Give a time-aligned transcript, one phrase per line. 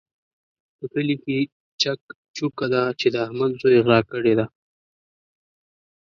[0.77, 1.37] په کلي کې
[1.81, 1.99] چک
[2.35, 4.45] چوکه ده چې د احمد زوی غلا کړې ده.